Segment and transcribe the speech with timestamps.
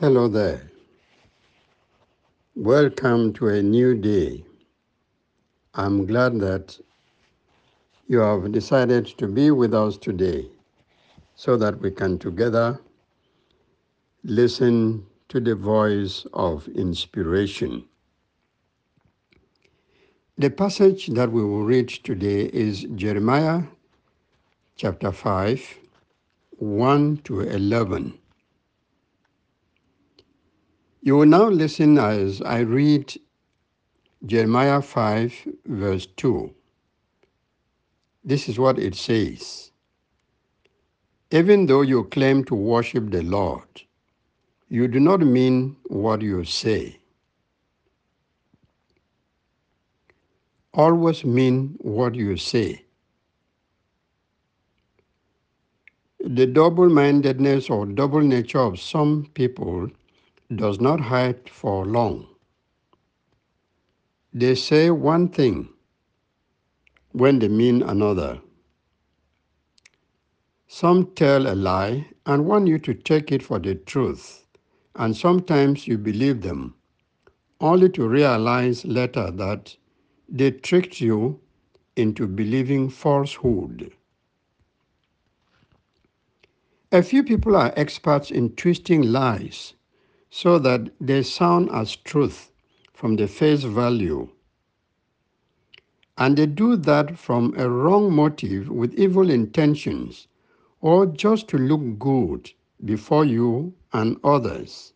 [0.00, 0.70] Hello there.
[2.54, 4.44] Welcome to a new day.
[5.74, 6.78] I'm glad that
[8.06, 10.48] you have decided to be with us today
[11.34, 12.80] so that we can together
[14.22, 17.84] listen to the voice of inspiration.
[20.36, 23.64] The passage that we will read today is Jeremiah
[24.76, 25.78] chapter 5,
[26.58, 28.16] 1 to 11.
[31.02, 33.14] You will now listen as I read
[34.26, 36.54] Jeremiah 5, verse 2.
[38.24, 39.72] This is what it says
[41.30, 43.82] Even though you claim to worship the Lord,
[44.68, 47.00] you do not mean what you say.
[50.74, 52.84] Always mean what you say.
[56.24, 59.90] The double mindedness or double nature of some people
[60.54, 62.26] does not hide for long.
[64.32, 65.68] They say one thing
[67.12, 68.40] when they mean another.
[70.66, 74.46] Some tell a lie and want you to take it for the truth,
[74.94, 76.74] and sometimes you believe them,
[77.60, 79.76] only to realize later that
[80.28, 81.40] they tricked you
[81.96, 83.92] into believing falsehood.
[86.92, 89.74] A few people are experts in twisting lies
[90.30, 92.52] so that they sound as truth
[92.92, 94.28] from the face value.
[96.18, 100.28] And they do that from a wrong motive with evil intentions
[100.80, 102.50] or just to look good
[102.84, 104.92] before you and others.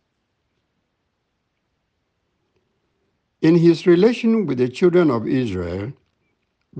[3.41, 5.93] In his relation with the children of Israel,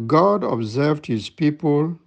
[0.07, 1.99] God observed his people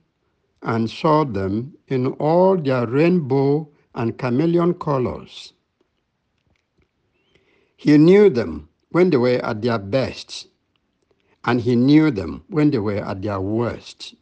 [0.62, 5.52] and saw them in all their rainbow and chameleon colors.
[7.76, 10.48] He knew them when they were at their best,
[11.44, 14.14] and he knew them when they were at their worst.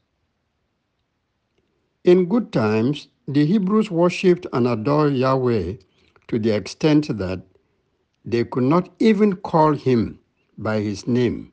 [2.04, 5.74] In good times, the Hebrews worshipped and adored Yahweh
[6.28, 7.42] to the extent that
[8.24, 10.18] they could not even call him
[10.58, 11.52] by his name.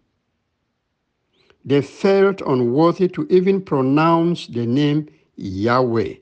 [1.63, 6.15] They felt unworthy to even pronounce the name Yahweh.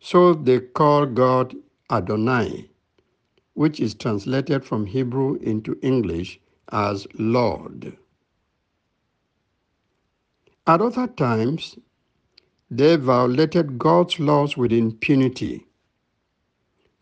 [0.00, 1.54] So they called God
[1.90, 2.70] Adonai,
[3.54, 6.40] which is translated from Hebrew into English
[6.72, 7.96] as Lord.
[10.66, 11.76] At other times,
[12.70, 15.66] they violated God's laws with impunity,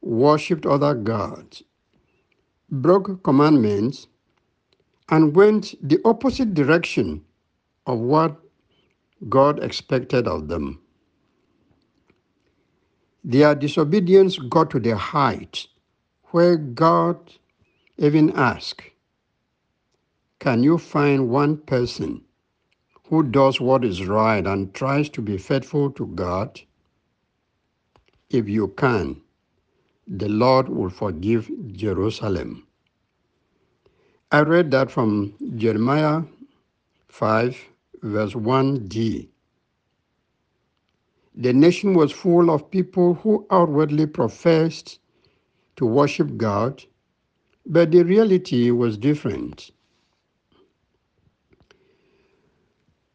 [0.02, 1.62] worshipped other gods,
[2.70, 4.08] broke commandments,
[5.10, 7.24] and went the opposite direction
[7.86, 8.36] of what
[9.28, 10.80] God expected of them.
[13.24, 15.68] Their disobedience got to the height
[16.32, 17.18] where God
[17.98, 18.82] even asked,
[20.40, 22.22] Can you find one person
[23.08, 26.60] who does what is right and tries to be faithful to God?
[28.30, 29.22] If you can,
[30.08, 32.66] the Lord will forgive Jerusalem.
[34.32, 36.22] I read that from Jeremiah
[37.08, 37.56] 5,
[38.02, 39.28] verse 1d.
[41.36, 45.00] The nation was full of people who outwardly professed
[45.82, 46.84] to worship God,
[47.66, 49.72] but the reality was different.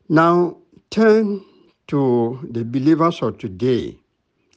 [0.09, 0.57] Now,
[0.89, 1.45] turn
[1.87, 3.97] to the believers of today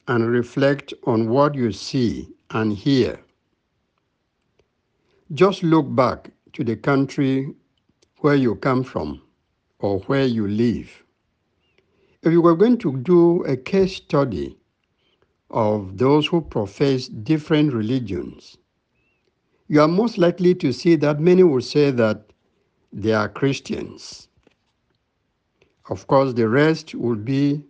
[0.08, 3.20] and reflect on what you see and hear.
[5.32, 7.54] Just look back to the country
[8.22, 9.22] where you come from
[9.78, 10.90] or where you live.
[12.24, 14.58] If you were going to do a case study
[15.50, 18.56] of those who profess different religions,
[19.68, 22.32] you are most likely to see that many will say that
[22.92, 24.28] they are Christians.
[25.88, 27.62] Of course, the rest will be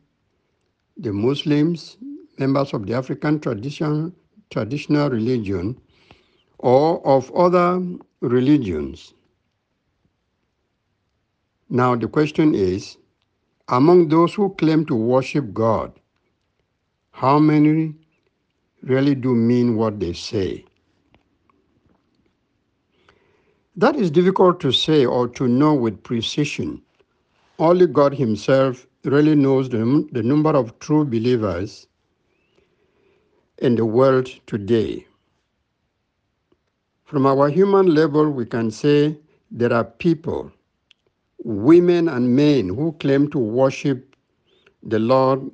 [0.97, 1.97] the Muslims,
[2.39, 4.15] members of the African tradition,
[4.51, 5.81] traditional religion,
[6.59, 7.83] or of other
[8.21, 9.15] religions.
[11.69, 12.97] Now, the question is
[13.69, 15.93] among those who claim to worship God,
[17.13, 17.95] how many
[18.83, 20.65] really do mean what they say?
[23.77, 26.83] That is difficult to say or to know with precision.
[27.59, 31.87] Only God Himself really knows the, the number of true believers
[33.59, 35.07] in the world today.
[37.05, 39.19] From our human level, we can say
[39.51, 40.53] there are people,
[41.43, 44.17] women and men, who claim to worship
[44.83, 45.51] the Lord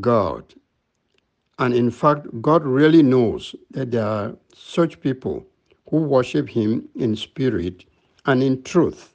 [0.00, 0.44] God
[1.58, 5.46] And in fact, God really knows that there are such people
[5.90, 7.86] who worship Him in spirit
[8.26, 9.14] and in truth.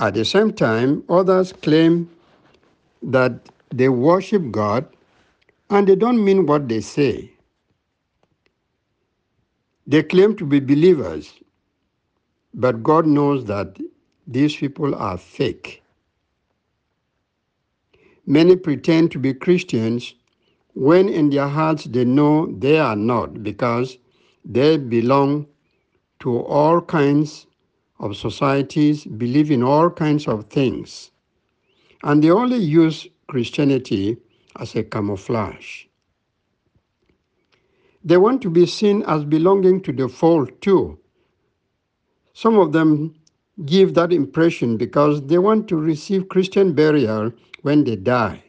[0.00, 2.10] At the same time, others claim
[3.02, 4.86] that they worship God
[5.70, 7.32] and they don't mean what they say.
[9.86, 11.34] They claim to be believers,
[12.54, 13.78] but God knows that
[14.28, 15.83] these people are fake.
[18.26, 20.14] Many pretend to be Christians
[20.74, 23.98] when in their hearts they know they are not because
[24.44, 25.46] they belong
[26.20, 27.46] to all kinds
[28.00, 31.10] of societies, believe in all kinds of things,
[32.02, 34.16] and they only use Christianity
[34.58, 35.84] as a camouflage.
[38.04, 40.98] They want to be seen as belonging to the fold too.
[42.34, 43.14] Some of them
[43.64, 48.42] give that impression because they want to receive Christian burial when they die.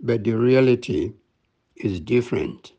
[0.00, 1.12] But the reality
[1.76, 2.72] is different.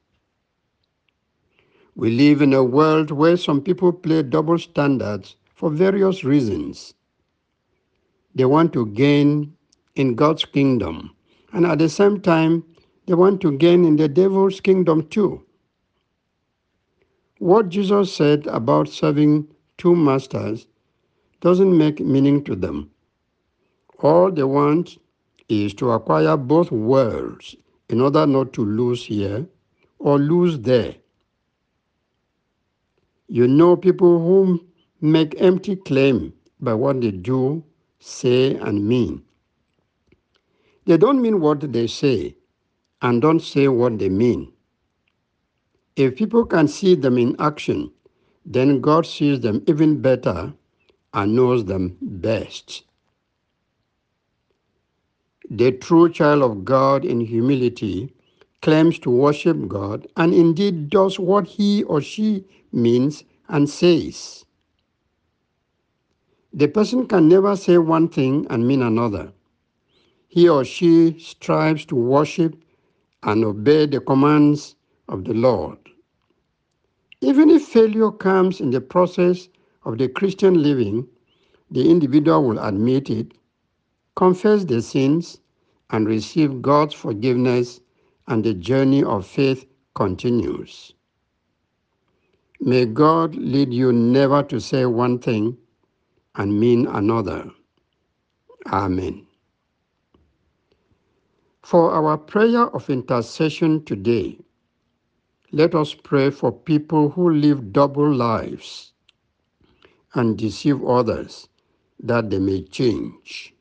[1.95, 6.94] We live in a world where some people play double standards for various reasons.
[8.35, 9.56] They want to gain
[9.95, 11.15] in God's kingdom,
[11.51, 12.63] and at the same time,
[13.06, 15.44] they want to gain in the devil's kingdom too.
[17.39, 19.47] What Jesus said about serving
[19.77, 20.68] two masters
[21.41, 22.91] doesn't make meaning to them.
[24.00, 24.97] All they want
[25.50, 27.56] is to acquire both worlds
[27.89, 29.47] in order not to lose here
[30.00, 30.95] or lose there.
[33.27, 34.65] You know people who
[35.01, 37.63] make empty claim by what they do,
[38.00, 39.24] say, and mean.
[40.85, 42.35] They don't mean what they say
[43.01, 44.51] and don't say what they mean.
[45.95, 47.92] If people can see them in action,
[48.45, 50.53] then God sees them even better
[51.13, 52.83] and knows them best.
[55.50, 58.13] The true child of God in humility
[58.61, 64.45] claims to worship God and indeed does what he or she means and says.
[66.53, 69.31] The person can never say one thing and mean another.
[70.27, 72.56] He or she strives to worship
[73.23, 74.75] and obey the commands
[75.07, 75.77] of the Lord.
[77.21, 79.50] Even if failure comes in the process
[79.89, 81.07] of the Christian living,
[81.71, 83.33] the individual will admit it,
[84.15, 85.39] confess the sins,
[85.89, 87.81] and receive God's forgiveness,
[88.27, 89.65] and the journey of faith
[89.95, 90.94] continues.
[92.62, 95.57] May God lead you never to say one thing
[96.35, 97.50] and mean another.
[98.68, 99.25] Amen.
[101.63, 104.38] For our prayer of intercession today,
[105.51, 108.94] let us pray for people who live double lives
[110.15, 111.50] and deceive others
[112.00, 113.53] that they may change.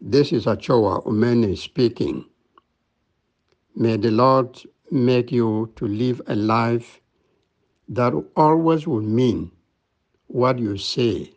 [0.00, 2.24] This is Achoa Umene speaking.
[3.76, 7.00] May the Lord make you to live a life
[7.88, 9.50] that always will mean
[10.26, 11.32] what you say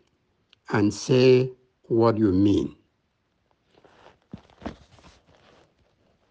[0.70, 1.52] and say
[1.84, 2.74] what you mean.